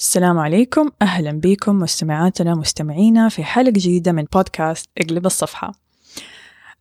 [0.00, 0.90] السلام عليكم.
[1.02, 5.72] أهلا بكم مستمعاتنا مستمعينا في حلقة جديدة من بودكاست اقلب الصفحة.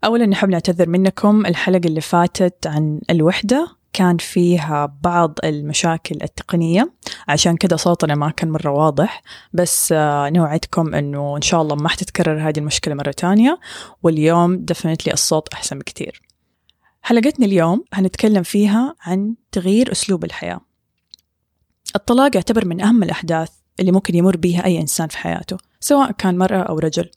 [0.03, 1.45] أولا نحب نعتذر منكم.
[1.45, 6.93] الحلقة اللي فاتت عن الوحدة كان فيها بعض المشاكل التقنية.
[7.27, 9.21] عشان كده صوتنا ما كان مرة واضح.
[9.53, 13.59] بس آه، نوعدكم أنه إن شاء الله ما حتتكرر هذه المشكلة مرة تانية.
[14.03, 16.21] واليوم دفنتلي الصوت أحسن بكتير.
[17.01, 20.68] حلقتنا اليوم هنتكلم فيها عن تغيير أسلوب الحياة.
[21.95, 23.49] الطلاق يعتبر من أهم الأحداث
[23.79, 27.09] اللي ممكن يمر بها أي إنسان في حياته سواء كان مرأة أو رجل.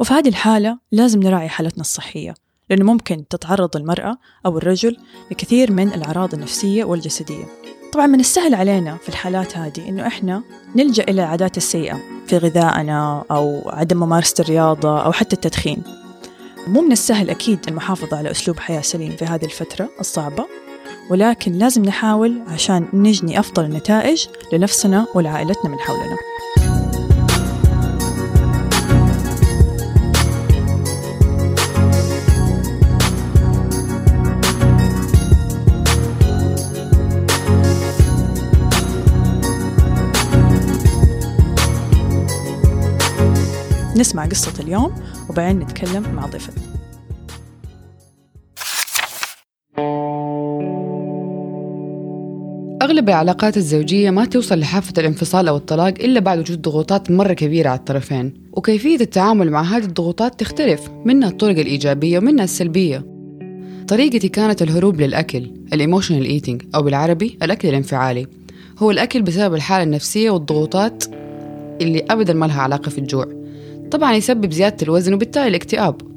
[0.00, 2.34] وفي هذه الحالة لازم نراعي حالتنا الصحية
[2.70, 4.96] لأنه ممكن تتعرض المرأة أو الرجل
[5.30, 7.44] لكثير من الأعراض النفسية والجسدية.
[7.92, 10.42] طبعا من السهل علينا في الحالات هذه إنه إحنا
[10.76, 15.82] نلجأ إلى العادات السيئة في غذائنا أو عدم ممارسة الرياضة أو حتى التدخين.
[16.66, 20.46] مو من السهل أكيد المحافظة على أسلوب حياة سليم في هذه الفترة الصعبة.
[21.10, 26.16] ولكن لازم نحاول عشان نجني أفضل النتائج لنفسنا ولعائلتنا من حولنا.
[43.96, 44.94] نسمع قصة اليوم
[45.28, 46.77] وبعدين نتكلم مع ضيفتنا
[52.98, 57.68] أغلب العلاقات الزوجية ما توصل لحافة الانفصال أو الطلاق إلا بعد وجود ضغوطات مرة كبيرة
[57.68, 58.34] على الطرفين.
[58.52, 63.06] وكيفية التعامل مع هذه الضغوطات تختلف منها الطرق الإيجابية ومنها السلبية.
[63.88, 68.26] طريقتي كانت الهروب للأكل ال emotional eating أو بالعربي الأكل الانفعالي.
[68.78, 71.04] هو الأكل بسبب الحالة النفسية والضغوطات
[71.80, 73.26] اللي أبدا ما لها علاقة في الجوع.
[73.90, 76.07] طبعا يسبب زيادة الوزن وبالتالي الاكتئاب.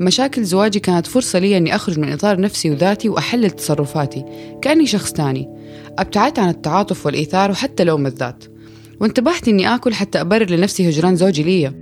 [0.00, 4.24] مشاكل زواجي كانت فرصة لي أني أخرج من إطار نفسي وذاتي وأحلل تصرفاتي
[4.62, 5.48] كأني شخص تاني.
[5.98, 8.44] أبتعدت عن التعاطف والإيثار وحتى لوم الذات.
[9.00, 11.74] وانتبهت إني آكل حتى أبرر لنفسي هجران زوجي ليا.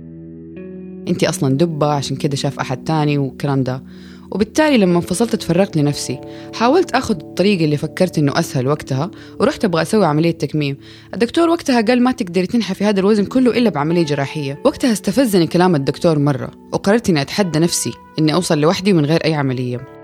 [1.07, 3.83] أنتي أصلا دبة عشان كده شاف أحد تاني والكلام ده.
[4.31, 6.19] وبالتالي لما انفصلت تفرقت لنفسي.
[6.53, 10.77] حاولت أخذ الطريق اللي فكرت إنه أسهل وقتها ورحت أبغى أسوي عملية تكميم.
[11.13, 14.61] الدكتور وقتها قال ما تقدري تنحفي هذا الوزن كله إلا بعملية جراحية.
[14.65, 19.33] وقتها استفزني كلام الدكتور مرة وقررت إني أتحدى نفسي إني أوصل لوحدي من غير أي
[19.33, 19.97] عملية.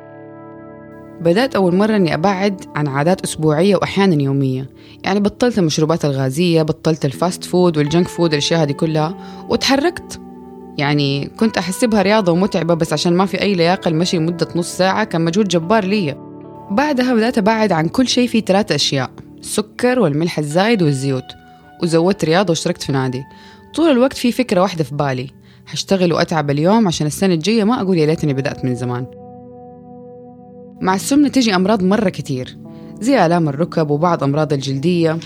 [1.21, 4.69] بدأت أول مرة إني أبعد عن عادات أسبوعية وأحيانا يومية.
[5.03, 9.17] يعني بطلت المشروبات الغازية بطلت ال fast food وال junk food الأشياء هذه كلها
[9.49, 10.22] وتحركت.
[10.77, 15.03] يعني كنت أحسبها رياضة ومتعبة بس عشان ما في أي لياقة المشي لمدة نص ساعة
[15.03, 16.15] كان مجهود جبار لي
[16.71, 21.23] بعدها بدأت أبعد عن كل شيء فيه ثلاثة أشياء السكر والملح الزايد والزيوت.
[21.83, 23.23] وزودت رياضة واشتركت في نادي.
[23.75, 25.29] طول الوقت في فكرة واحدة في بالي
[25.67, 29.05] هشتغل وأتعب اليوم عشان السنة الجاية ما أقول يا ليتني بدأت من زمان.
[30.81, 32.57] مع السمنة تجي أمراض مرة كتير
[32.99, 35.17] زي آلام الركب وبعض أمراض الجلدية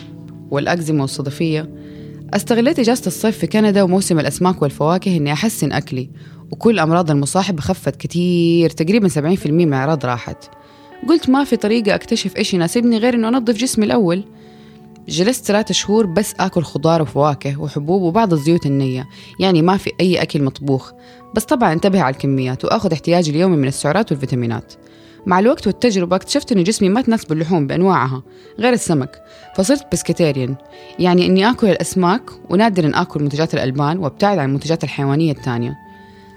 [0.52, 1.70] والأكزيما والصدفية.
[2.34, 6.10] أستغليت إجازة الصيف في كندا وموسم الأسماك والفواكه إني أحسن أكلي
[6.52, 10.38] وكل الأمراض المصاحبة خفت كتير تقريبا 70% من الأعراض راحت.
[11.10, 14.24] قلت ما في طريقة أكتشف إيش يناسبني غير إنه أنظف جسمي الأول.
[15.08, 19.08] جلست ثلاثة شهور بس آكل خضار وفواكه وحبوب وبعض الزيوت النية
[19.40, 20.92] يعني ما في أي أكل مطبوخ.
[21.36, 24.74] بس طبعا انتبه على الكميات وآخذ احتياجي اليومي من السعرات والفيتامينات.
[25.28, 28.24] مع الوقت والتجربة اكتشفت إن جسمي ما تناسب اللحوم بأنواعها
[28.60, 29.24] غير السمك
[29.56, 30.56] فصرت بسكتيريان
[31.00, 35.78] يعني إني آكل الأسماك ونادرا آكل منتجات الألبان وأبتعد عن المنتجات الحيوانية الثانية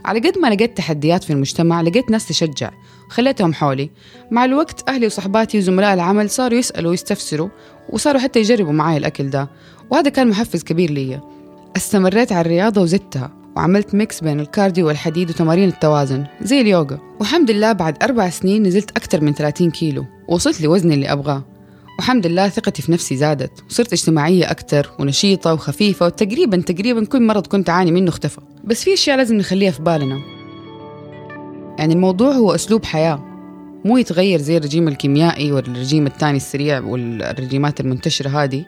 [0.05, 2.71] على قد ما لقيت تحديات في المجتمع لقيت ناس تشجع
[3.07, 3.91] وخليتهم حولي.
[4.31, 7.49] مع الوقت أهلي وصحباتي وزملاء العمل صاروا يسألوا ويستفسروا
[7.89, 9.49] وصاروا حتى يجربوا معي الأكل ده
[9.91, 11.21] وهذا كان محفز كبير لي
[11.77, 13.40] استمريت على الرياضة وزدتها.
[13.57, 16.99] وعملت mix بين ال cardio والحديد وتمارين التوازن زي اليوغا.
[17.21, 21.45] والحمد لله بعد أربع سنين نزلت أكثر من 30 كيلو ووصلت لوزني اللي أبغاه.
[21.99, 27.47] والحمد لله ثقتي في نفسي زادت وصرت اجتماعية أكثر ونشيطة وخفيفة وتقريبا تقريبا كل مرض
[27.47, 28.41] كنت أعاني منه اختفى.
[28.65, 30.19] بس في أشياء لازم نخليها في بالنا.
[31.79, 33.25] يعني الموضوع هو أسلوب حياة
[33.85, 38.65] مو يتغير زي الرجيم الكيميائي والرجيم الثاني السريع والرجيمات المنتشرة هذه.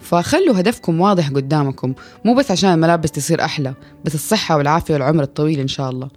[0.00, 1.94] فخلوا هدفكم واضح قدامكم
[2.24, 3.74] مو بس عشان الملابس تصير أحلى
[4.04, 6.08] بس الصحة والعافية والعمر الطويل إن شاء الله.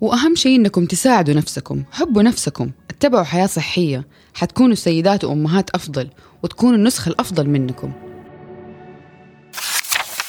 [0.00, 4.06] وأهم شيء إنكم تساعدوا نفسكم حبوا نفسكم اتبعوا حياة صحية.
[4.34, 6.10] حتكونوا سيدات وأمهات أفضل
[6.42, 7.92] وتكونوا النسخة الأفضل منكم.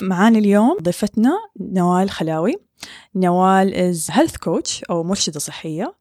[0.01, 2.55] معانا اليوم ضيفتنا نوال خلاوي.
[3.15, 5.95] نوال is health coach أو مرشدة صحية.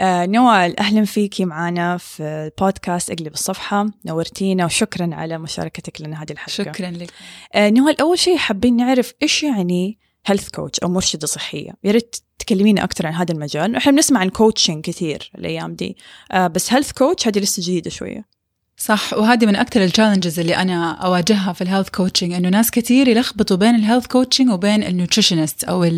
[0.00, 3.86] آه نوال أهلا فيكي معنا في البودكاست أقلب الصفحة.
[4.06, 6.72] نورتينا وشكرا على مشاركتك لنا هذه الحلقة.
[6.72, 7.10] شكرا لك.
[7.54, 12.16] آه نوال أول شيء حابين نعرف إيش يعني health coach أو مرشدة صحية؟ يا ريت
[12.38, 13.76] تكلمينا أكثر عن هذا المجال.
[13.76, 15.96] إحنا بنسمع عن coaching كثير الأيام دي.
[16.32, 18.39] آه بس health coach هذه لسه جديدة شوية.
[18.80, 19.12] صح.
[19.12, 23.08] وهذه من أكثر ال challenges اللي أنا أواجهها في ال health coaching إنه ناس كثير
[23.08, 25.90] يلخبطوا بين ال health coaching وبين ال nutritionist أو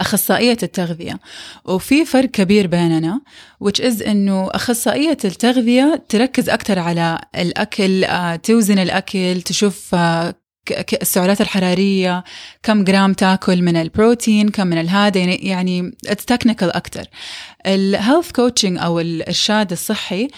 [0.00, 1.18] اخصائيه التغذية.
[1.64, 3.20] وفي فرق كبير بيننا
[3.64, 10.34] which is إنه أخصائية التغذية تركز أكثر على الأكل آه، توزن الأكل تشوف آه،
[11.02, 12.24] السعرات الحرارية
[12.62, 17.04] كم جرام تاكل من البروتين كم من الهذا يعني يعني it's technical أكتر
[17.66, 20.28] ال health coaching أو الإرشاد الصحي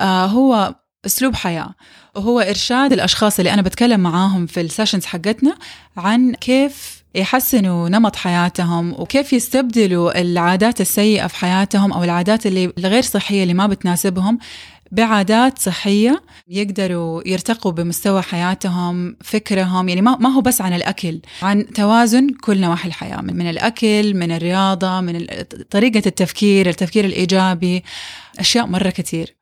[0.00, 0.74] آه هو
[1.06, 1.74] أسلوب حياة.
[2.16, 5.56] وهو إرشاد الأشخاص اللي أنا بتكلم معاهم في السيشنز حقتنا
[5.96, 13.02] عن كيف يحسنوا نمط حياتهم وكيف يستبدلوا العادات السيئة في حياتهم أو العادات اللي الغير
[13.02, 14.38] صحية اللي ما بتناسبهم
[14.92, 22.28] بعادات صحية يقدروا يرتقوا بمستوى حياتهم فكرهم يعني ما هو بس عن الأكل عن توازن
[22.28, 25.26] كل نواحي الحياة من الأكل من الرياضة من
[25.70, 27.84] طريقة التفكير التفكير الإيجابي
[28.38, 29.38] أشياء مرة كثير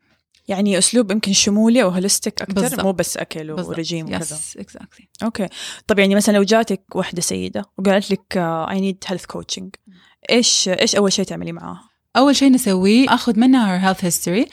[0.49, 2.81] يعني أسلوب يمكن شمولي أو holistic أكثر بالزبط.
[2.81, 4.19] مو بس أكل ورجيم وكذا.
[4.21, 5.49] yes exactly okay.
[5.87, 9.75] طب يعني مثلا لو جاتك واحدة سيدة وقالت لك I need health coaching
[10.31, 14.47] إيش إيش أول شيء تعملي معاها؟ أول شيء نسويه آخذ منها her health history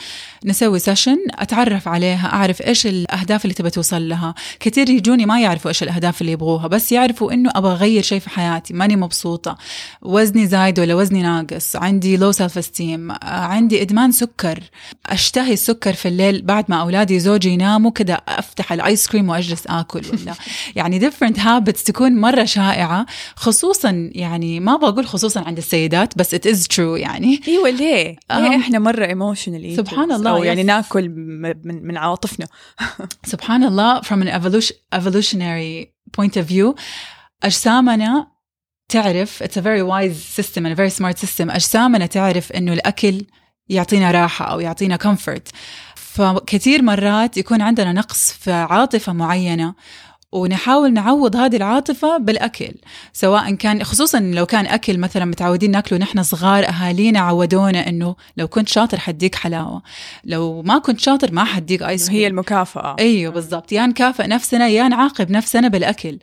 [0.45, 4.35] نسوي session أتعرف عليها أعرف إيش الأهداف اللي تبى توصل لها.
[4.59, 8.29] كثير يجوني ما يعرفوا إيش الأهداف اللي يبغوها بس يعرفوا إنه أبغى أغير شيء في
[8.29, 9.57] حياتي ماني مبسوطة.
[10.01, 14.63] وزني زايد ولا وزني ناقص؟ عندي low self esteem عندي إدمان سكر.
[15.05, 19.67] أشتهي السكر في الليل بعد ما أولادي زوجي يناموا كذا أفتح ال ice cream وأجلس
[19.67, 20.33] آكل ولا.
[20.75, 23.05] يعني different habits تكون مرة شائعة
[23.35, 27.41] خصوصا يعني ما بقول خصوصا عند السيدات بس it is true يعني.
[27.53, 32.47] أيوه ليه؟ ليه إحنا مرة emotional سبحان الله أو يعني ناكل من من عواطفنا.
[33.33, 36.75] سبحان الله from an evolution, evolutionary point of view
[37.43, 38.27] أجسامنا
[38.89, 41.51] تعرف it's a very wise system and a very smart system.
[41.51, 43.25] أجسامنا تعرف إنه الأكل
[43.69, 45.51] يعطينا راحة أو يعطينا comfort.
[45.95, 49.75] فكثير مرات يكون عندنا نقص في عاطفة معينة
[50.33, 52.71] ونحاول نعوض هذه العاطفة بالأكل
[53.13, 58.47] سواء كان خصوصا لو كان أكل مثلا متعودين ناكله نحن صغار أهالينا عودونا إنه لو
[58.47, 59.81] كنت شاطر حديك حلاوة
[60.23, 62.95] لو ما كنت شاطر ما حديك آيس هي المكافأة.
[62.99, 66.17] أيوه بالضبط يا نكافئ نفسنا يا نعاقب نفسنا بالأكل.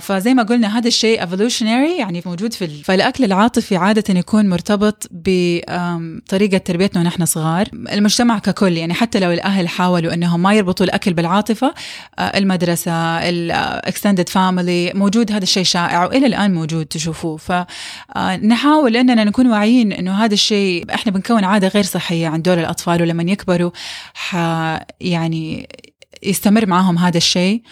[0.00, 6.58] فزي ما قلنا هذا الشيء evolutionary يعني موجود في فالأكل العاطفي عادة يكون مرتبط بطريقة
[6.58, 7.68] تربيتنا ونحن صغار.
[7.72, 11.74] المجتمع ككل يعني حتى لو الأهل حاولوا إنهم ما يربطوا الأكل بالعاطفة
[12.18, 12.92] آه المدرسة
[13.28, 17.36] ال extended family موجود هذا الشيء شائع وإلى الآن موجود تشوفوه.
[17.36, 23.02] فنحاول إننا نكون واعيين إنه هذا الشيء إحنا بنكون عادة غير صحية عند دول الأطفال
[23.02, 23.70] ولما يكبروا
[24.14, 24.36] ح
[25.00, 25.68] يعني
[26.22, 27.62] يستمر معاهم هذا الشيء.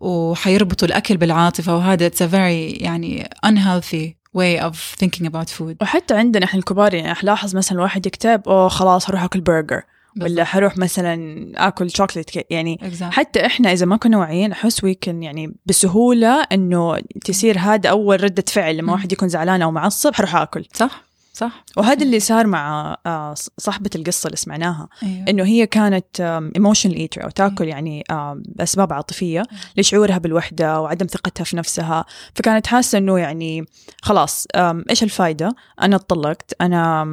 [0.00, 5.76] وحيربطوا الأكل بالعاطفة وهذا it's very يعني unhealthy way of thinking about food.
[5.82, 9.82] وحتى عندنا إحنا الكبار يعني ألاحظ مثلا الواحد يكتئب أوه خلاص هروح أكل برجر.
[10.20, 13.02] ولا حروح مثلا آكل شوكليت يعني exactly.
[13.02, 18.24] حتى إحنا إذا ما كنا واعيين أحس we can يعني بسهولة إنه تصير هذا أول
[18.24, 20.64] ردة فعل لما واحد يكون زعلان أو معصب حروح آكل.
[20.74, 21.04] صح.
[21.34, 25.24] صح؟ وهذا اللي صار مع آه، صاحبة القصة اللي سمعناها أيوه.
[25.28, 26.20] إنه هي كانت
[26.56, 28.04] emotional eater أو تاكل يعني
[28.36, 29.42] باسباب عاطفية
[29.76, 32.04] لشعورها بالوحدة وعدم ثقتها في نفسها.
[32.34, 33.64] فكانت حاسة إنه يعني
[34.02, 34.46] خلاص
[34.90, 37.06] إيش الفايدة؟ أنا اتطلقت أنا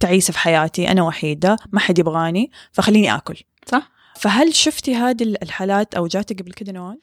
[0.00, 3.42] تعيسة في حياتي أنا وحيدة ما حد يبغاني فخليني آكل.
[3.66, 3.90] صح.
[4.16, 6.98] فهل شفتي هذه الحالات أو جاتك قبل كده نوال؟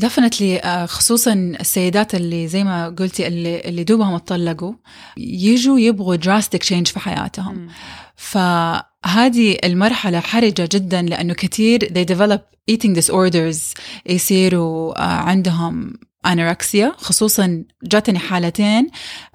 [0.00, 4.72] definitely آه، خصوصا السيدات اللي زي ما قلتي اللي اللي دوبهم اتطلقوا
[5.16, 7.68] يجوا يبغوا drastic change في حياتهم.
[8.16, 12.40] فهذه المرحلة حرجة جدا لأنه كثير they develop
[12.72, 13.74] eating disorders
[14.06, 15.92] يصيروا آه، عندهم
[16.26, 18.88] anorexia خصوصا جاتني حالتين.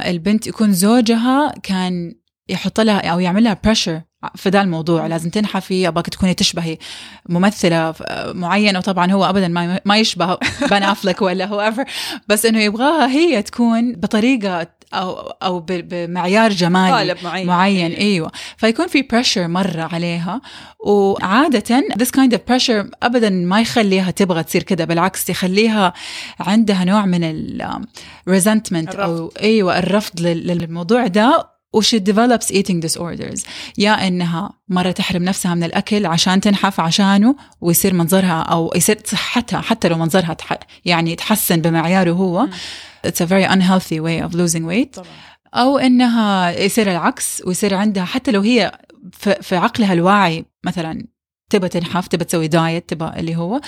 [0.06, 2.16] البنت يكون زوجها كان
[2.50, 4.02] يحط لها أو يعمل لها pressure
[4.36, 5.08] في ذا الموضوع.
[5.08, 6.78] لازم تنحفي ابغاك تكوني تشبهي
[7.30, 7.94] ممثلة
[8.34, 9.48] معينة وطبعا هو ابدا
[9.86, 10.38] ما يشبه
[10.70, 11.86] Ben Affleck ولا هو ever
[12.28, 17.48] بس إنه يبغاها هي تكون بطريقة أو أو بمعيار جمالي قالب معين.
[17.48, 17.92] معين.
[17.92, 18.32] أيوه.
[18.58, 20.42] فيكون في pressure مرة عليها.
[20.86, 25.94] وعادة this kind of pressure ابدا ما يخليها تبغى تصير كده بالعكس يخليها
[26.40, 27.24] عندها نوع من
[28.28, 31.55] ال resentment أو أيوه الرفض للموضوع ده.
[31.76, 33.48] و she develops eating disorders.
[33.78, 39.62] يا إنها مرة تحرم نفسها من الأكل عشان تنحف عشانه ويصير منظرها أو يصير صحتها
[39.62, 42.48] حتى لو منظرها تح يعني يتحسن بمعياره هو.
[43.08, 44.94] it's a very unhealthy way of losing weight.
[44.94, 45.08] طبعا.
[45.54, 48.80] أو إنها يصير العكس ويصير عندها حتى لو هي
[49.42, 51.08] في عقلها الواعي مثلا
[51.50, 53.62] تبى تنحف تبى تسوي diet تبى اللي هو.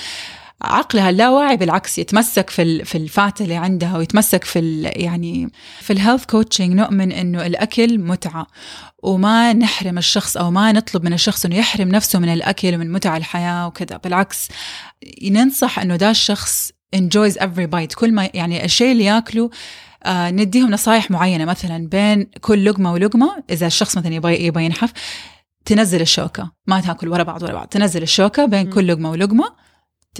[0.61, 5.98] عقلها اللاواعي بالعكس يتمسك في في ال fat اللي عندها ويتمسك في يعني في ال
[5.98, 8.47] health coaching نؤمن إنه الأكل متعة.
[9.03, 13.17] وما نحرم الشخص أو ما نطلب من الشخص إنه يحرم نفسه من الأكل ومن متع
[13.17, 13.97] الحياة وكذا.
[13.97, 14.47] بالعكس
[15.23, 17.95] ننصح إنه ده الشخص enjoys every bite.
[17.95, 19.49] كل ما يعني الشيء اللي ياكله
[20.03, 21.45] آه نديهم نصايح معينة.
[21.45, 24.93] مثلا بين كل لقمة ولقمة إذا الشخص مثلا يبغى يبغى ينحف
[25.65, 26.51] تنزل الشوكة.
[26.67, 27.67] ما تاكل ورا بعض ورا بعض.
[27.67, 29.66] تنزل الشوكة بين كل لقمة ولقمة.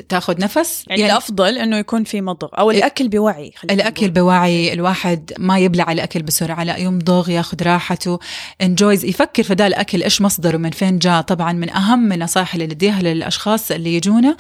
[0.02, 5.34] تاخذ نفس؟ يعني, يعني الأفضل إنه يكون في مضغ أو الأكل بوعي الأكل بوعي الواحد
[5.38, 8.20] ما يبلع الأكل بسرعة لا يمضغ ياخذ راحته
[8.62, 12.66] enjoys يفكر في ذا الأكل إيش مصدره من فين جاء؟ طبعا من أهم النصائح اللي
[12.66, 14.38] نديها للأشخاص اللي يجونا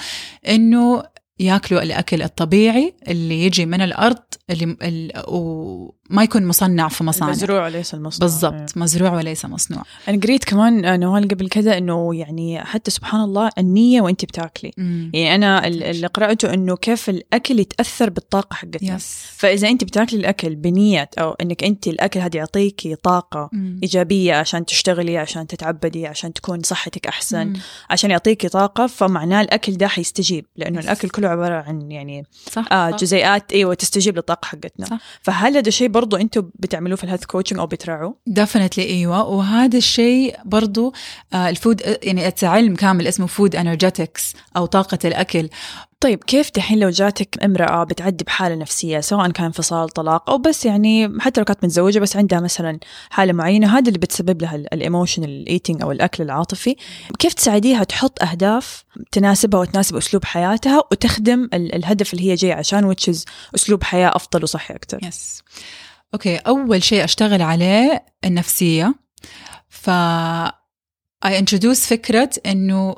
[0.48, 1.04] إنه
[1.40, 7.94] ياكلوا الأكل الطبيعي اللي يجي من الأرض اللي وما يكون مصنع في مصانع مزروع وليس
[7.94, 8.66] المصنوع بالضبط إيه.
[8.75, 14.01] مزروع وليس مصنوع أنا قريت كمان نوال قبل كذا إنه يعني حتى سبحان الله النية
[14.01, 15.12] وانت بتاكلي مم.
[15.13, 19.25] يعني أنا اللي قرأته إنه كيف الأكل يتأثر بالطاقة حقتنا يس.
[19.38, 23.80] فإذا انت بتاكلي الأكل بنية أو إنك انت الأكل هذا يعطيكي طاقة مم.
[23.84, 27.60] إيجابية عشان تشتغلي عشان تتعبدي عشان تكون صحتك أحسن مم.
[27.89, 30.86] عشان يعطيكي طاقة فمعناه الأكل ده حيستجيب لأنه yes.
[30.86, 32.72] الأكل كله عبارة عن يعني صح.
[32.72, 35.00] آه جزيئات إيوه تستجيب للطاقه حقتنا صح.
[35.22, 39.77] فهل هذا الشيء برضو أنتم بتعملوه في ال health coaching أو بتراعوه؟ definitely أيوه وهذا
[39.77, 40.94] الشيء برضو
[41.34, 45.50] آه ال food يعني علم كامل اسمه food energetics أو طاقة الأكل
[46.00, 50.66] طيب كيف دحين لو جاتك امرأة بتعدي بحالة نفسية سواء كان انفصال طلاق أو بس
[50.66, 54.65] يعني حتى لو كانت متزوجة بس عندها مثلا حالة معينة هذا اللي بتسبب لها ال
[54.65, 56.75] emotional eating أو الأكل العاطفي.
[57.20, 62.91] كيف تساعديها تحط أهداف تناسبها وتناسب أسلوب حياتها وتخدم الهدف اللي هي جاية عشان و
[62.91, 65.42] choose أسلوب حياة أفضل وصحي أكثر yes
[66.14, 68.96] okay أول شيء أشتغل عليه النفسية.
[69.70, 69.89] ف
[71.25, 72.96] I introduce فكرة إنه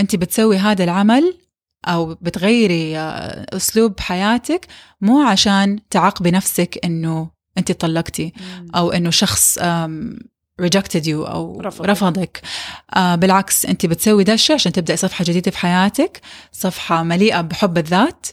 [0.00, 1.45] أنت بتسوي هذا العمل
[1.84, 4.66] أو بتغيري آه، أسلوب حياتك
[5.00, 8.32] مو عشان تعاقبي نفسك إنه أنت طلقتي
[8.74, 9.58] أو إنه شخص
[10.62, 12.40] rejected you أو رفضك, رفضك.
[12.96, 16.20] آه بالعكس أنت بتسوي ده الشيء عشان تبدأي صفحة جديدة في حياتك
[16.52, 18.26] صفحة مليئة بحب الذات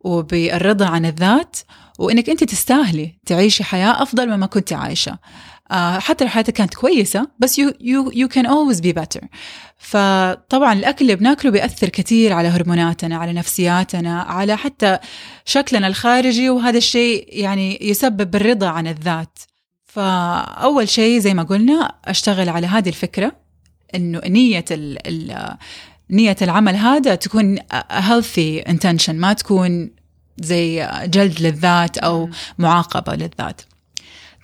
[0.00, 1.56] وبالرضا عن الذات
[1.98, 5.18] وإنك أنت تستاهلي تعيشي حياة أفضل مما كنت عايشة.
[5.72, 9.26] حتى لو حياتك كانت كويسة بس you you you can always be better.
[9.78, 14.98] فطبعا الأكل اللي بناكله بيأثر كثير على هرموناتنا على نفسياتنا على حتى
[15.44, 19.38] شكلنا الخارجي وهذا الشيء يعني يسبب الرضا عن الذات.
[19.84, 23.32] فأول شيء زي ما قلنا أشتغل على هذه الفكرة
[23.94, 25.56] إنه نية ال ال
[26.10, 27.58] نية العمل هذا تكون
[28.08, 29.90] healthy intention ما تكون
[30.40, 33.60] زي جلد للذات أو معاقبة للذات.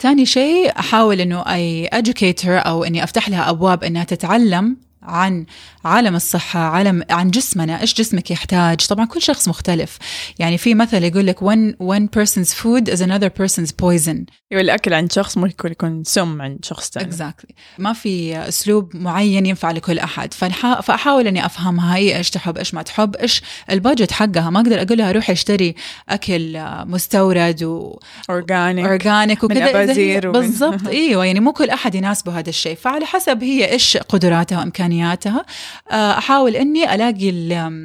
[0.00, 0.72] ثاني شيء
[1.20, 5.46] أنه أي educate her أو أني أفتح لها أبواب أنها تتعلم عن
[5.85, 9.99] عالم الصحة عالم عن جسمنا إيش جسمك يحتاج؟ طبعا كل شخص مختلف.
[10.38, 14.25] يعني في مثل يقول لك one, one person's food is another person's poison.
[14.53, 17.55] أيوة الأكل عند شخص ممكن يكون سم عند شخص ثاني exactly.
[17.79, 20.35] ما في أسلوب معين ينفع لكل أحد.
[20.83, 24.50] فأحاول أني أفهمها هي إيش تحب إيش ما تحب إيش ال budget حقها.
[24.50, 25.75] ما أقدر أقول لها روحي أشتري
[26.09, 27.99] أكل مستورد و
[28.30, 30.21] organic organic وكذا.
[30.21, 30.88] بالضبط.
[30.95, 32.76] أيوة يعني مو كل أحد يناسبه هذا الشيء.
[32.76, 35.45] فعلى حسب هي إيش قدراتها وإمكانياتها
[35.90, 37.33] آه، أحاول إني ألاقي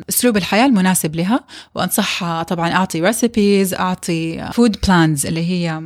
[0.09, 1.39] أسلوب الحياة المناسب لها
[1.75, 5.81] وأنصحها طبعا أعطي recipes أعطي food plans اللي هي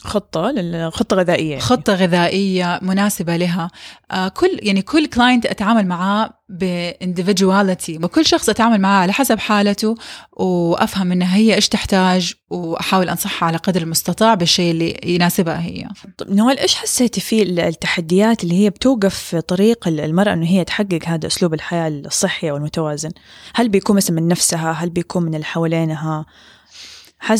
[0.00, 3.70] خطة خطة غذائية خطة غذائية مناسبة لها.
[4.10, 9.38] آه كل يعني كل client أتعامل معاه ب individuality وكل شخص أتعامل معاه على حسب
[9.38, 9.94] حالته
[10.32, 15.88] وأفهم إنها هي إيش تحتاج وأحاول أنصحها على قدر المستطاع بالشيء اللي يناسبها هي.
[16.18, 21.00] طيب نوال إيش حسيتي في التحديات اللي هي بتوقف في طريق المرأة إنه هي تحقق
[21.04, 23.10] هذا أسلوب الحياة الصحي والمتوازن
[23.54, 26.26] هل بيكون مثلا من نفسها؟ هل بيكون من اللي حوالينها؟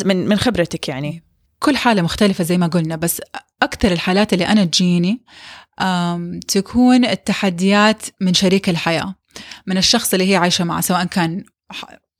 [0.05, 1.28] من من خبرتك يعني.
[1.59, 3.23] كل حالة مختلفة زي ما قلنا بس
[3.62, 5.25] أكثر الحالات اللي أنا تجيني
[6.49, 9.15] تكون التحديات من شريك الحياة
[9.67, 11.45] من الشخص اللي هي عايشة معه سواء كان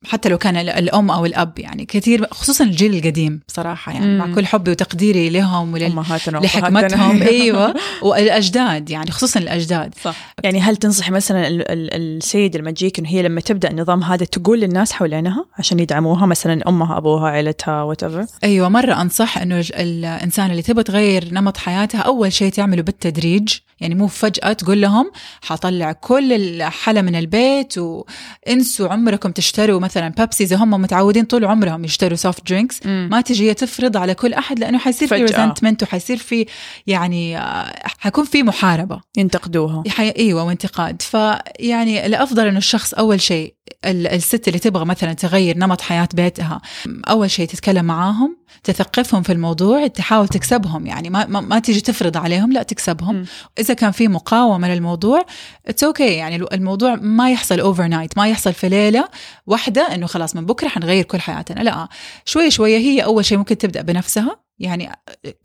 [0.05, 4.17] حتى لو كان الأم أو الأب يعني كثير خصوصا الجيل القديم بصراحة يعني مم.
[4.17, 7.73] مع كل حبي وتقديري لهم ولحكمتهم أيوه.
[8.01, 9.95] والأجداد يعني خصوصا الأجداد.
[10.03, 10.33] صح.
[10.43, 14.91] يعني هل تنصحي مثلا السيد لما تجيك إنه هي لما تبدأ النظام هذا تقول للناس
[14.91, 18.03] حوالينها عشان يدعموها مثلا أمها أبوها عيلتها وات
[18.43, 23.57] أيوه مرة أنصح إنه الإنسان اللي تبغى تغير نمط حياتها أول شيء تعمله بالتدريج.
[23.79, 30.43] يعني مو فجأة تقول لهم حطلع كل الحلا من البيت وانسوا عمركم تشتروا مثلا بيبسي
[30.43, 34.59] اذا هم متعودين طول عمرهم يشتروا soft drinks ما تجي هي تفرض على كل أحد
[34.59, 35.15] لأنه حيصير في.
[35.15, 36.45] resentment وحيصير في
[36.87, 39.01] يعني آه، حيكون في محاربة.
[39.17, 39.83] ينتقدوها.
[39.89, 40.09] حي...
[40.09, 41.01] إيوه وانتقاد.
[41.01, 43.53] فيعني الأفضل إنه الشخص أول شيء
[43.85, 46.61] ال- الست اللي تبغى مثلا تغير نمط حياة بيتها
[47.09, 50.87] أول شيء تتكلم معاهم تثقفهم في الموضوع تحاول تكسبهم.
[50.87, 53.15] يعني ما ما, ما تيجي تفرض عليهم لا تكسبهم.
[53.15, 53.25] مم.
[53.59, 55.25] إذا كان في مقاومة للموضوع
[55.67, 56.11] it's okay okay.
[56.11, 59.07] يعني الموضوع ما يحصل overnight ما يحصل في ليلة
[59.47, 61.63] واحدة إنه خلاص من بكرة حنغير كل حياتنا.
[61.63, 61.87] لا
[62.25, 64.39] شوي شوية هي أول شيء ممكن تبدأ بنفسها.
[64.59, 64.91] يعني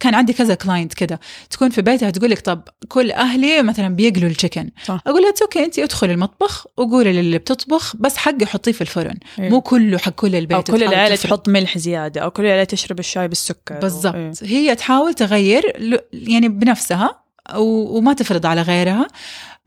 [0.00, 1.18] كان عندي كذا client كذا
[1.50, 4.70] تكون في بيتها تقول لك طب كل أهلي مثلا بيقلوا ال chicken.
[4.88, 9.16] أقول لها okay انت ادخلي المطبخ وقولي للي بتطبخ بس حقي حطيه في الفرن.
[9.38, 9.50] إيه.
[9.50, 11.16] مو كله حق كل البيت أو كل تفرض.
[11.16, 13.74] تحط ملح زيادة أو كل العيلة تشرب الشاي بالسكر.
[13.74, 13.80] إيه.
[13.80, 15.72] بالضبط هي تحاول تغير
[16.12, 17.24] يعني بنفسها
[17.56, 19.08] وما تفرض على غيرها.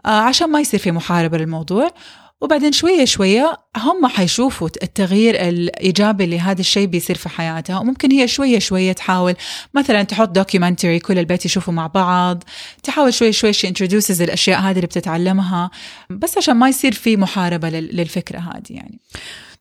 [0.06, 1.92] آه، عشان ما يصير في محاربة للموضوع.
[2.42, 7.80] وبعدين شوية شوية هم حيشوفوا التغيير الإيجابي اللي هذا الشيء بيصير في حياتها.
[7.80, 9.36] وممكن هي شوية شوية تحاول
[9.74, 12.44] مثلا تحط documentary كل البيت يشوفوا مع بعض
[12.84, 15.72] تحاول شوي شوي she introduces الأشياء هذه اللي بتتعلمها
[16.10, 19.00] بس عشان ما يصير في محاربة لل- للفكرة هذه يعني.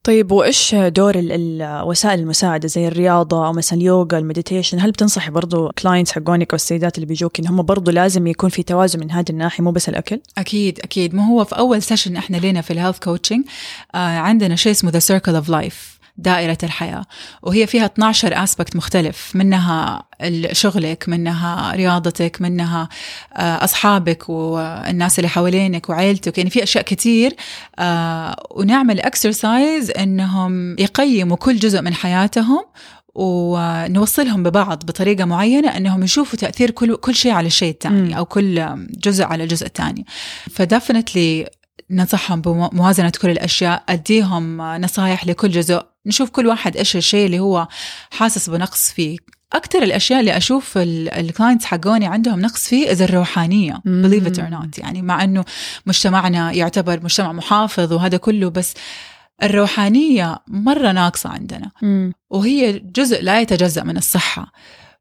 [0.07, 4.91] طيب وإيش دور ال- ال- وسائل المساعدة زي الرياضة أو مثلا اليوغا ال meditation؟ هل
[4.91, 9.01] بتنصحي برضو clients حقونك أو السيدات اللي بيجوك إن هم برضو لازم يكون في توازن
[9.01, 11.15] من هذه الناحية مو بس الأكل؟ أكيد أكيد.
[11.15, 13.45] ما هو في أول session إحنا لنا في ال health coaching
[13.95, 17.05] آه عندنا شيء اسمه the circle of life دائرة الحياة.
[17.43, 20.03] وهي فيها 12 aspect مختلف منها
[20.53, 22.89] شغلك منها رياضتك منها
[23.37, 26.39] آه، أصحابك والناس اللي حوالينك وعيلتك.
[26.39, 27.37] يعني في أشياء كتير
[27.79, 32.65] آه، ونعمل exercise إنهم يقيموا كل جزء من حياتهم
[33.17, 37.71] ونوصلهم ببعض بطريقة معينة أنهم يشوفوا تأثير كل كل شيء على الشيء.
[37.71, 40.07] الثاني أو كل جزء على الجزء الثاني
[40.51, 41.47] ف definitely
[41.91, 45.83] ننصحهم بموازنة كل الأشياء أديهم نصايح لكل جزء.
[46.07, 47.69] نشوف كل واحد إيش الشيء اللي هو
[48.11, 49.17] حاسس بنقص فيه.
[49.53, 54.51] أكثر الأشياء اللي أشوف ال clients حقوني عندهم نقص فيه إذا الروحانية believe it or
[54.51, 54.79] not.
[54.79, 55.45] يعني مع أنه
[55.87, 58.75] مجتمعنا يعتبر مجتمع محافظ وهذا كله بس
[59.43, 61.71] الروحانية مرة ناقصة عندنا.
[62.31, 64.53] وهي جزء لا يتجزأ من الصحة.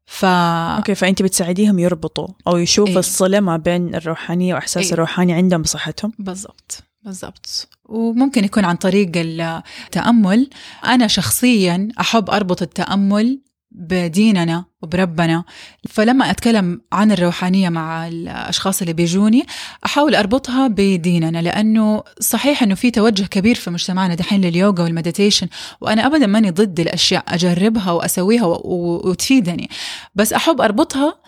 [0.06, 2.98] ف okay فانت بتساعديهم يربطوا أو يشوفوا إيه.
[2.98, 4.92] الصلة ما بين الروحانية وإحساس إيه.
[4.92, 10.50] الروحاني عندهم بصحتهم بالضبط بالضبط وممكن يكون عن طريق التأمل
[10.84, 13.40] أنا شخصيا أحب أربط التأمل
[13.76, 15.44] بديننا وبربنا.
[15.88, 19.46] فلما أتكلم عن الروحانية مع الأشخاص اللي بيجوني
[19.84, 25.48] أحاول أربطها بديننا لأنه صحيح أنه في توجه كبير في مجتمعنا دحين لليوغا والمديتيشن
[25.80, 29.70] وأنا أبدا ماني ضد الأشياء أجربها وأسويها وتفيدني.
[30.14, 31.20] بس أحب أربطها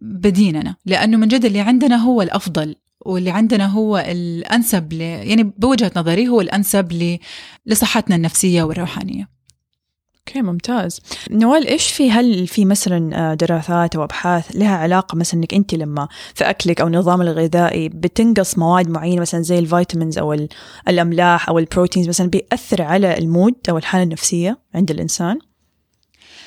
[0.00, 5.00] بديننا لأنه من جد اللي عندنا هو الأفضل واللي عندنا هو الأنسب ل...
[5.00, 7.18] يعني بوجهة نظري هو الأنسب ل...
[7.66, 9.35] لصحتنا النفسية والروحانية.
[10.28, 11.00] okay ممتاز.
[11.30, 15.74] نوال إيش في هل في مثلا آه، دراسات أو أبحاث لها علاقة مثلا إنك انت
[15.74, 20.48] لما في أكلك أو النظام الغذائي بتنقص مواد معينة مثلا زي ال vitamins أو ال-
[20.88, 25.38] الأملاح أو البروتينز مثلا بيأثر على ال mood أو الحالة النفسية عند الإنسان؟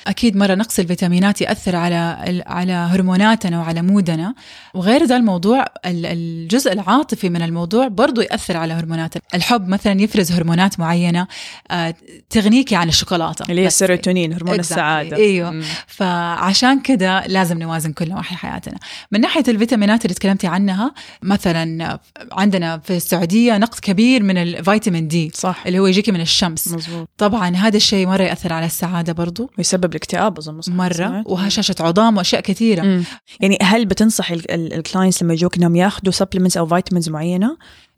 [0.06, 4.34] أكيد مرة نقص الفيتامينات يأثر على على هرموناتنا وعلى مودنا.
[4.74, 10.32] وغير ذا الموضوع ال- الجزء العاطفي من الموضوع برضو يأثر على هرموناتنا الحب مثلا يفرز
[10.32, 11.26] هرمونات معينة
[11.70, 11.94] آه،
[12.30, 13.44] تغنيكي عن الشوكولاتة.
[13.50, 13.66] اللي هي.
[13.66, 14.58] السيروتونين هرمون exactly.
[14.58, 15.50] السعادة.
[15.50, 15.62] مم.
[15.86, 18.78] فعشان كده لازم نوازن كل نواحي حياتنا.
[19.12, 21.98] من ناحية الفيتامينات اللي تكلمتي عنها مثلا
[22.32, 25.62] عندنا في السعودية نقص كبير من الفيتامين D صح.
[25.66, 26.68] اللي هو يجيكي من الشمس.
[26.68, 29.50] مزبوط طبعا هذا الشيء مرة يأثر على السعادة برضو.
[29.58, 33.04] ويسبب الاكتئاب أظن صح مرة سمعت؟ وهشاشة عظام وأشياء كثيرة مم.
[33.40, 37.56] يعني هل بتنصحي ال clients لما يجوك إنهم ياخذوا supplements أو vitamins معينة؟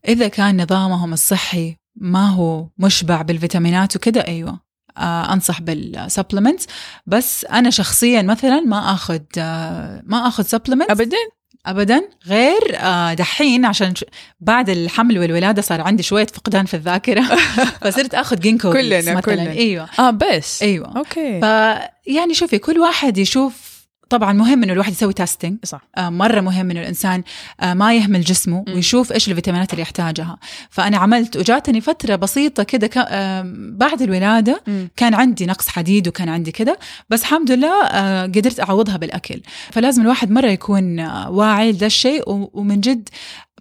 [0.09, 4.61] إذا كان نظامهم الصحي ما هو مشبع بالفيتامينات وكذا أيوة
[4.98, 6.66] آه أنصح بال supplements
[7.07, 11.16] بس أنا شخصيا مثلا ما أخذ آه ما أخذ supplements ابدا
[11.66, 12.03] ابدا.
[12.27, 13.94] غير آه، دحين عشان
[14.40, 17.22] بعد الحمل والولادة صار عندي شوية فقدان في الذاكرة.
[17.83, 19.20] فصرت آخذ جينكو كلنا- مثلا.
[19.20, 19.51] كلنا.
[19.51, 19.88] إيوه.
[19.98, 20.62] آه بس.
[20.62, 20.96] إيوه.
[20.96, 21.40] أوكي.
[21.40, 23.71] فيعني شوفي كل واحد يشوف
[24.12, 25.81] طبعا مهم إنه الواحد يسوي testing صح.
[25.96, 27.22] آه، مرة مهم إنه الإنسان
[27.61, 28.75] آه، ما يهمل جسمه مم.
[28.75, 30.38] ويشوف إيش الفيتامينات اللي يحتاجها.
[30.70, 34.88] فأنا عملت وجاتني فترة بسيطة كده كا- آه، بعد الولادة مم.
[34.96, 36.79] كان عندي نقص حديد وكان عندي كده
[37.11, 39.40] بس الحمد لله آه، قدرت أعوضها بالأكل.
[39.72, 43.09] فلازم الواحد مرة يكون آه، واعي لده الشيء ومن جد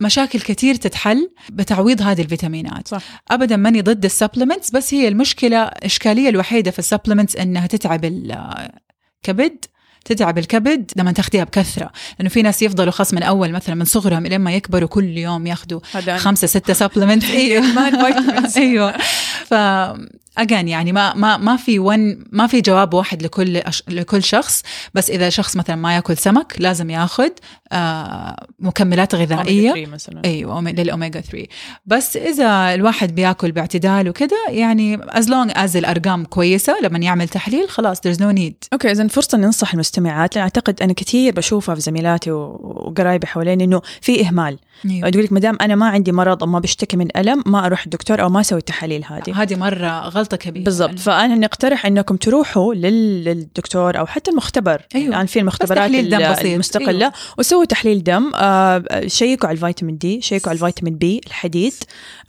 [0.01, 2.87] مشاكل كتير تتحل بتعويض هذه الفيتامينات.
[2.87, 3.01] صح.
[3.31, 8.05] ابدا ماني ضد ال supplements بس هي المشكلة الاشكاليه الوحيدة في ال supplements إنها تتعب
[8.05, 9.65] الكبد
[10.05, 11.91] تتعب الكبد لما تاخديها بكثرة.
[12.19, 15.47] لأنه في ناس يفضلوا خاص من أول مثلا من صغرهم لين ما يكبروا كل يوم
[15.47, 15.79] ياخذوا
[16.17, 17.63] خمسة ستة supplement أيوه.
[18.57, 18.93] أيوه.
[19.45, 19.53] ف
[20.37, 23.83] again يعني ما ما ما في one ما في جواب واحد لكل أش...
[23.87, 24.63] لكل شخص
[24.93, 27.29] بس إذا شخص مثلا ما يأكل سمك لازم يأخذ
[27.71, 29.85] آه مكملات غذائية.
[29.85, 30.21] مثلا.
[30.25, 31.47] أيوه للاوميجا 3
[31.85, 37.69] بس إذا الواحد بيأكل باعتدال وكذا يعني as long as الأرقام كويسة لما يعمل تحليل
[37.69, 38.67] خلاص there's no need.
[38.73, 43.81] أوكي اذا فرصة ننصح المستمعات لأن أعتقد أنا كثير بشوفها في زميلاتي وقرايبي حوالين إنه
[44.01, 44.59] في إهمال.
[44.85, 45.09] أيوة.
[45.09, 47.83] تقول لك ما دام أنا ما عندي مرض أو ما بشتكي من ألم ما أروح
[47.83, 49.41] الدكتور أو ما أسوي التحاليل هذه.
[49.41, 50.63] هذه مرة غلطة كبيرة.
[50.63, 50.99] بالضبط.
[50.99, 54.81] فأنا نقترح إنكم تروحوا لل- للدكتور أو حتى المختبر.
[54.95, 55.07] أيوة.
[55.07, 56.45] الان في المختبرات تحليل دم ال- بسيط.
[56.45, 56.89] المستقلة.
[57.05, 57.13] أيوة.
[57.37, 58.31] وسووا تحليل دم.
[58.35, 61.73] آه شيكوا على الفيتامين D شيكوا على الفيتامين B الحديد.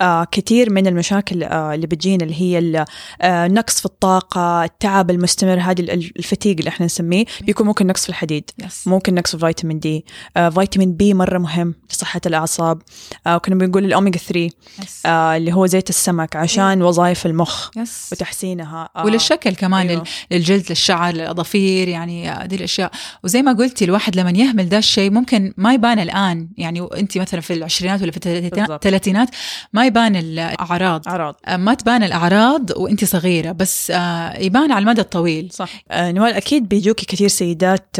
[0.00, 2.84] آه كثير من المشاكل آه اللي بتجينا اللي هي ال-
[3.22, 7.86] آه نقص في الطاقة التعب المستمر هذه ال- ال fatigue اللي إحنا نسميه بيكون ممكن
[7.86, 8.50] نقص في الحديد.
[8.86, 10.04] ممكن نقص في فيتامين D.
[10.36, 12.82] آه فيتامين B مرة مهم لصحة الأعصاب.
[13.26, 14.50] آه وكنا بنقول الاوميجا 3
[14.82, 17.70] yes آه اللي هو زيت السمك عشان وظائف المخ.
[17.82, 18.88] yes وتحسينها.
[18.96, 19.04] آه.
[19.04, 19.88] وللشكل كمان.
[19.88, 20.04] أيوة.
[20.30, 22.90] للجلد للشعر للأظافير يعني دي الأشياء.
[23.24, 26.48] وزي ما قلتي الواحد لما يهمل ده الشيء ممكن ما يبان الآن.
[26.58, 29.28] يعني انت مثلا في العشرينات ولا في الثلاثينات-
[29.72, 31.08] ما يبان الأعراض.
[31.08, 31.36] أعراض.
[31.48, 35.48] ما تبان الأعراض وانت صغيرة بس آه، يبان على المدى الطويل.
[35.52, 35.68] صح.
[35.90, 37.96] آه نوال أكيد بيجوكي كثير سيدات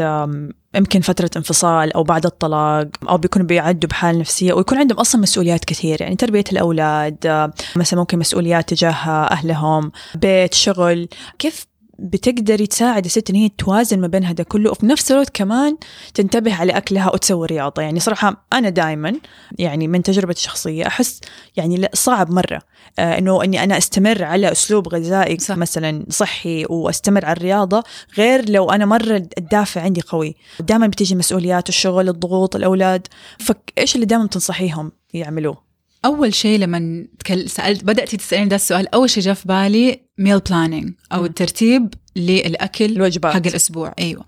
[0.75, 5.65] يمكن فترة انفصال أو بعد الطلاق أو بيكونوا بيعدوا بحالة نفسية ويكون عندهم أصلا مسؤوليات
[5.65, 6.01] كثير.
[6.01, 8.93] يعني تربية الأولاد آه، مثلا ممكن مسؤوليات تجاه
[9.31, 11.07] أهلهم بيت شغل.
[11.39, 11.65] كيف
[12.03, 14.71] بتقدري تساعد الست إن هي توازن ما بين هذا كله.
[14.71, 15.77] وفي نفس الوقت كمان
[16.13, 17.81] تنتبه على أكلها وتسوي رياضة.
[17.81, 19.13] يعني صراحة أنا دائما
[19.59, 21.19] يعني من تجربتي الشخصية أحس
[21.57, 22.61] يعني لا صعب مرة.
[22.99, 25.57] آه إنه إني أنا أستمر على أسلوب غذائي صح.
[25.57, 27.83] مثلا صحي وأستمر على الرياضة
[28.17, 30.35] غير لو أنا مرة الدافع عندي قوي.
[30.59, 33.07] دائما بتيجي مسؤوليات الشغل الضغوط الأولاد.
[33.39, 35.63] فايش اللي دائما تنصحيهم يعملوه؟
[36.05, 37.49] أول شيء لما تكل...
[37.49, 41.25] سألت بدأتي تساليني ده السؤال أول شيء جاء في بالي meal planning أو.
[41.25, 43.33] الترتيب للأكل الوجبات.
[43.33, 43.93] حق الأسبوع.
[43.99, 44.25] أيوه.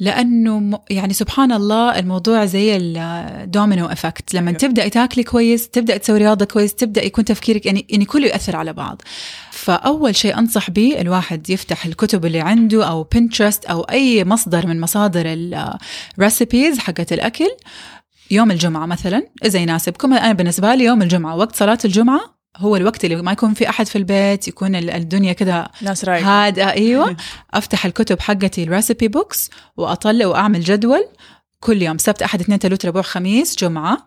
[0.00, 4.58] لأنه يعني سبحان الله الموضوع زي ال domino effect لما أيوه.
[4.58, 8.72] تبداي تاكلي كويس تبداي تسوي رياضة كويس تبدأ يكون تفكيرك يعني يعني كله ياثر على
[8.72, 9.02] بعض.
[9.50, 14.80] فأول شيء أنصح به الواحد يفتح الكتب اللي عنده أو Pinterest أو أي مصدر من
[14.80, 15.24] مصادر
[16.18, 17.48] ال recipes حقت الأكل.
[18.30, 23.04] يوم الجمعة مثلا اذا يناسبكم؟ أنا بالنسبة لي يوم الجمعة وقت صلاة الجمعة هو الوقت
[23.04, 25.68] اللي ما يكون في أحد في البيت يكون ال- الدنيا كده
[26.24, 26.70] هادئة.
[26.70, 27.16] أيوه.
[27.54, 31.08] أفتح الكتب حقتي ال recipe books وأطلع وأعمل جدول
[31.60, 34.06] كل يوم سبت أحد اثنين ثلاثة ربوع خميس جمعة.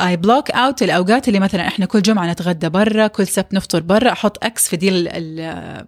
[0.00, 4.12] I block out الأوقات اللي مثلا إحنا كل جمعة نتغدى برا كل سبت نفطر برا
[4.12, 5.86] أحط X في دي ال- ال-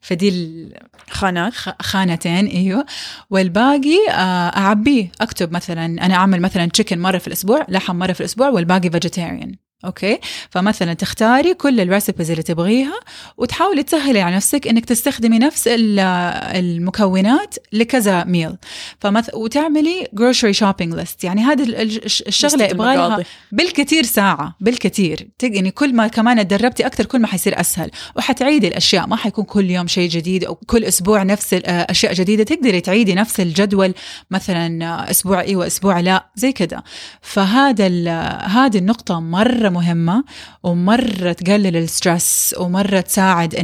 [0.00, 0.68] في دي
[1.10, 2.86] خانات الخانتين أيوه.
[3.30, 4.12] والباقي آه،
[4.56, 8.90] أعبيه أكتب مثلا أنا أعمل مثلا chicken مرة في الأسبوع لحم مرة في الأسبوع والباقي
[8.90, 10.18] vegetarian أوكي؟
[10.50, 13.00] فمثلا تختاري كل ال recipes اللي تبغيها
[13.36, 15.98] وتحاولي تسهلي على نفسك إنك تستخدمي نفس ال-
[16.56, 18.56] المكونات لكذا meal
[19.00, 19.34] فمث...
[19.34, 23.24] وتعملي grocery shopping list يعني هذه ال- ال- الشغلة يبغى لها المقاضي.
[23.52, 25.28] بالكثير ساعة بالكثير.
[25.42, 27.90] يعني كل ما كمان اتدربتي أكثر كل ما حيصير أسهل.
[28.16, 29.06] وحتعيدي الأشياء.
[29.06, 31.58] ما حيكون كل يوم شيء جديد أو كل أسبوع نفس آه،
[31.90, 32.44] أشياء جديدة.
[32.44, 33.94] تقدري تعيدي نفس الجدول.
[34.30, 36.26] مثلا آه، أسبوع إيوه أسبوع لا.
[36.36, 36.84] زي كده
[37.20, 38.08] فهذا ال-
[38.50, 40.24] هذه النقطة مرة مهمة
[40.62, 43.54] ومرة تقلل الستريس ومرة تساعد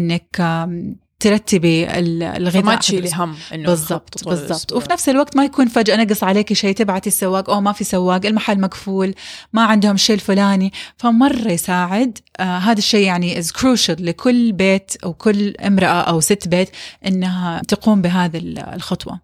[0.40, 3.10] آم، ترتبي ال- الغذاء حق تشيلي.
[3.14, 4.72] هم إنه بالضبط بالضبط.
[4.72, 8.26] وفي نفس الوقت ما يكون فجأة نقص عليك شيء تبعتي السواق أو ما في سواق
[8.26, 9.14] المحل مقفول
[9.52, 15.12] ما عندهم الشيء الفلاني فمرة يساعد آه هذا الشيء يعني is crucial لكل بيت أو
[15.12, 16.70] كل امرأة أو ست بيت
[17.06, 19.20] إنها تقوم بهذه ال- الخطوة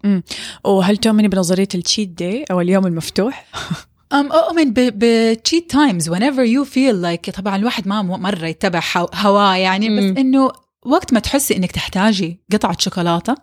[0.65, 3.47] وهل تؤمني بنظرية ال cheat day أو اليوم المفتوح؟
[4.13, 9.11] أم أؤمن ب cheat times whenever you feel like طبعا الواحد ما مرة يتبع هو-
[9.15, 9.97] هواه يعني.
[10.13, 10.51] بس إنه
[10.87, 13.35] وقت ما تحسي إنك تحتاجي قطعة شوكولاتة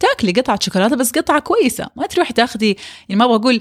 [0.00, 2.76] تاكلي قطعة شوكولاتة بس قطعة كويسة ما تروحي تاخذي
[3.08, 3.60] يعني ما بقول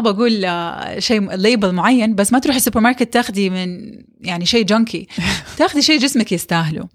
[0.00, 4.64] ما بقول آه، شيء label معين بس ما تروحي السوبر ماركت تاخذي من يعني شيء
[4.64, 5.08] junky
[5.58, 6.88] تاخذي شيء جسمك يستاهله.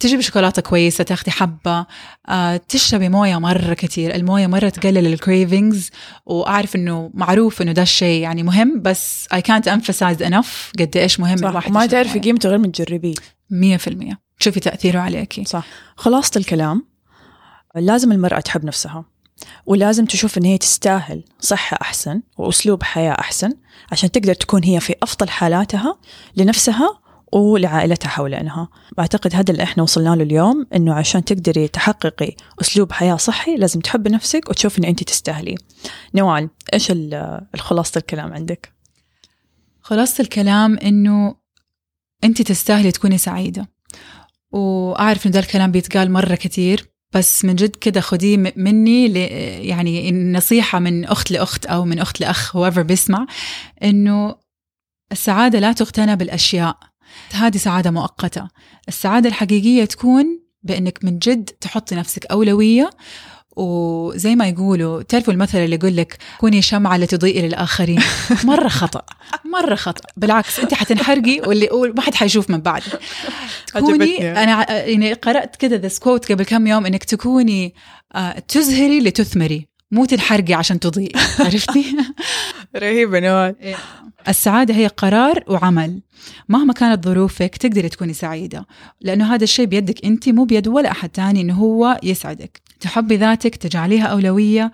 [0.00, 1.86] تجيبي شوكولاتة كويسة تاخذي حبة
[2.28, 5.90] آه، تشربي موية مرة كثير الموية مرة تقلل الكريفنجز
[6.26, 11.20] وأعرف إنه معروف إنه ده الشيء يعني مهم بس I can't emphasize enough قد إيش
[11.20, 11.48] مهم صح.
[11.48, 12.18] الواحد يشرب تعرفي.
[12.18, 13.14] قيمته غير من تجربيه
[13.52, 15.44] 100% تشوفي تأثيره عليكي.
[15.44, 15.66] صح.
[15.96, 16.86] خلاصة الكلام.
[17.76, 19.04] لازم المرأة تحب نفسها.
[19.66, 23.52] ولازم تشوف إن هي تستاهل صحة أحسن وأسلوب حياة أحسن
[23.92, 25.98] عشان تقدر تكون هي في أفضل حالاتها
[26.36, 27.00] لنفسها
[27.32, 33.16] ولعائلتها حوالينها بعتقد هذا اللي إحنا وصلنا له اليوم إنه عشان تقدري تحققي أسلوب حياة
[33.16, 35.54] صحي لازم تحبي نفسك وتشوفي إن أنت تستاهلي.
[36.14, 36.92] نوال إيش
[37.54, 38.72] الخلاصة الكلام عندك؟
[39.80, 41.34] خلاصة الكلام إنه
[42.24, 43.68] أنت تستاهلي تكوني سعيدة.
[44.52, 49.12] وأعرف إنه ده الكلام بيتقال مرة كثير بس من جد كده خديه مني
[49.68, 53.26] يعني نصيحة من أخت لأخت أو من أخت لأخ whoever بيسمع
[53.82, 54.36] إنه
[55.12, 56.78] السعادة لا تغتنى بالأشياء.
[57.32, 58.48] هذه سعادة مؤقتة.
[58.88, 62.90] السعادة الحقيقية تكون بأنك من جد تحطي نفسك أولوية
[63.56, 68.00] وزي ما يقولوا تعرفوا المثل اللي يقول لك كوني شمعة لتضيئي للآخرين.
[68.44, 69.02] مرة خطأ
[69.44, 70.08] مرة خطأ.
[70.16, 72.82] بالعكس أنت حتنحرقي واللي ما حد حيشوف من بعد.
[73.66, 77.74] تكوني أنا يعني قرأت كذا ذا كوت قبل كم يوم إنك تكوني
[78.14, 81.96] آه، تزهري لتثمري مو تنحرقي عشان تضيئي عرفتي؟
[82.76, 83.56] رهيبة نوال.
[83.62, 83.76] إيه.
[84.28, 86.02] السعادة هي قرار وعمل.
[86.48, 88.66] مهما كانت ظروفك تقدري تكوني سعيدة
[89.00, 92.60] لأنه هذا الشيء بيدك أنت مو بيد ولا أحد تاني إنه هو يسعدك.
[92.84, 94.72] تحبي ذاتك تجعليها أولوية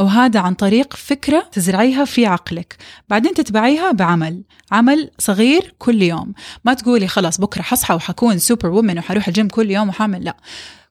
[0.00, 2.76] وهذا عن طريق فكرة تزرعيها في عقلك.
[3.08, 6.32] بعدين تتبعيها بعمل عمل صغير كل يوم.
[6.64, 10.36] ما تقولي خلاص بكرة حصحى وحكون سوبر وومن وحروح الجيم كل يوم وحامل لا.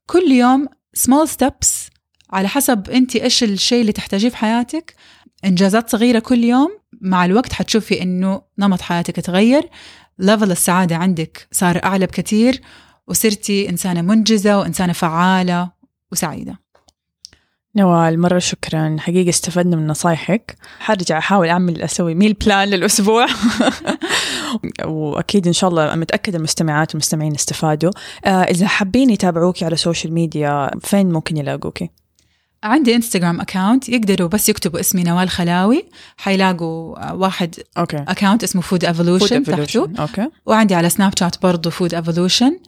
[0.06, 1.68] كل يوم small steps
[2.34, 4.96] على حسب أنت إيش الشيء اللي تحتاجيه في حياتك.
[5.46, 6.70] إنجازات صغيرة كل يوم
[7.02, 9.70] مع الوقت حتشوفي إنه نمط حياتك تغير.
[10.20, 12.62] level السعادة عندك صار أعلى بكثير
[13.08, 15.77] وصرتي إنسانة منجزة وإنسانة فعالة.
[16.12, 16.60] وسعيدة.
[17.76, 18.96] نوال مرة شكرا.
[19.00, 20.58] حقيقة استفدنا من نصايحك.
[20.80, 23.26] حرجع أحاول أعمل أسوي meal plan للأسبوع.
[24.86, 27.92] وأكيد إن شاء الله متأكدة المستمعات والمستمعين استفادوا.
[28.26, 31.90] آه إذا حابين يتابعوكي على ال social media فين ممكن يلاقوكي؟
[32.64, 35.86] عندي Instagram account يقدروا بس يكتبوا اسمي نوال خلاوي.
[36.18, 37.98] حيلاقوا واحد okay.
[38.08, 39.90] account اسمه Food Evolution تحته.
[40.00, 40.30] okay.
[40.46, 42.60] وعندي على Snapchat برضه Food Evolution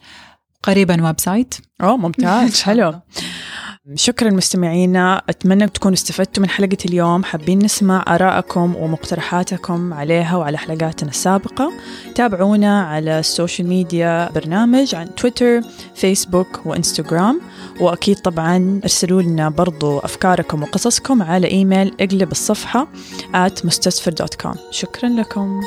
[0.62, 2.94] قريبا website أوه ممتاز حلو.
[3.94, 7.24] شكرا مستمعينا أتمنى تكونوا استفدتوا من حلقة اليوم.
[7.24, 11.72] حابين نسمع آراءكم ومقترحاتكم عليها وعلى حلقاتنا السابقة.
[12.14, 15.60] تابعونا على ال social media برنامج عن تويتر
[15.94, 17.40] فيسبوك وإنستغرام.
[17.80, 22.86] وأكيد طبعا ارسلوا لنا برضو أفكاركم وقصصكم على إيميل اقلب الصفحة
[23.34, 25.60] at mustasfer.com شكرا لكم.